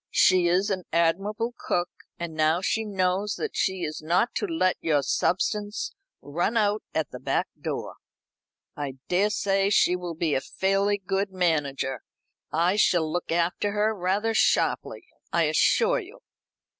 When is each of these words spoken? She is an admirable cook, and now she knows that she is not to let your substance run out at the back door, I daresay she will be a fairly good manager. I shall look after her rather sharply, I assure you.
She 0.09 0.47
is 0.47 0.71
an 0.71 0.85
admirable 0.91 1.53
cook, 1.55 1.91
and 2.17 2.33
now 2.33 2.59
she 2.59 2.85
knows 2.85 3.35
that 3.35 3.55
she 3.55 3.83
is 3.83 4.01
not 4.01 4.33
to 4.37 4.47
let 4.47 4.77
your 4.81 5.03
substance 5.03 5.93
run 6.23 6.57
out 6.57 6.81
at 6.91 7.11
the 7.11 7.19
back 7.19 7.49
door, 7.61 7.97
I 8.75 8.93
daresay 9.09 9.69
she 9.69 9.95
will 9.95 10.15
be 10.15 10.33
a 10.33 10.41
fairly 10.41 10.97
good 10.97 11.29
manager. 11.31 12.01
I 12.51 12.77
shall 12.77 13.07
look 13.11 13.31
after 13.31 13.73
her 13.73 13.93
rather 13.93 14.33
sharply, 14.33 15.05
I 15.31 15.43
assure 15.43 15.99
you. 15.99 16.21